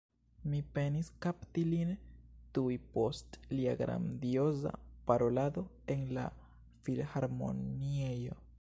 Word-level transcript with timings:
Mi 0.51 0.59
penis 0.75 1.09
kapti 1.25 1.65
lin 1.73 1.91
tuj 2.57 2.71
post 2.95 3.37
lia 3.59 3.75
grandioza 3.83 4.73
parolado 5.11 5.67
en 5.97 6.03
la 6.19 6.27
Filharmoniejo. 6.89 8.41